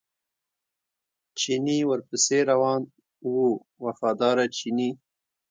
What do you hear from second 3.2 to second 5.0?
و وفاداره چیني.